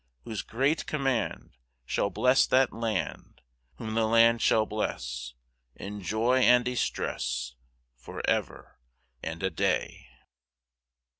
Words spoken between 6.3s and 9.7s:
and distress Forever and a